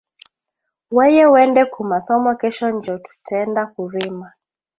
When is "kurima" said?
3.73-4.27